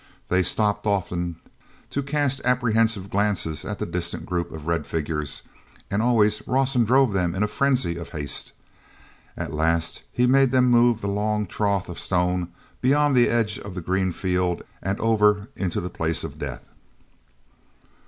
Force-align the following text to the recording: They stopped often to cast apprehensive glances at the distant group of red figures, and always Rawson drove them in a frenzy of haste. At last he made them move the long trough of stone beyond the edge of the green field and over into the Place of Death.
They 0.29 0.41
stopped 0.41 0.87
often 0.87 1.35
to 1.91 2.01
cast 2.01 2.41
apprehensive 2.43 3.11
glances 3.11 3.63
at 3.63 3.77
the 3.77 3.85
distant 3.85 4.25
group 4.25 4.51
of 4.51 4.65
red 4.65 4.87
figures, 4.87 5.43
and 5.91 6.01
always 6.01 6.41
Rawson 6.47 6.85
drove 6.85 7.13
them 7.13 7.35
in 7.35 7.43
a 7.43 7.47
frenzy 7.47 7.97
of 7.97 8.09
haste. 8.09 8.51
At 9.37 9.53
last 9.53 10.01
he 10.11 10.25
made 10.25 10.49
them 10.49 10.65
move 10.71 11.01
the 11.01 11.07
long 11.07 11.45
trough 11.45 11.87
of 11.87 11.99
stone 11.99 12.47
beyond 12.81 13.15
the 13.15 13.29
edge 13.29 13.59
of 13.59 13.75
the 13.75 13.81
green 13.81 14.11
field 14.11 14.63
and 14.81 14.99
over 14.99 15.49
into 15.55 15.79
the 15.79 15.87
Place 15.91 16.23
of 16.23 16.39
Death. 16.39 16.63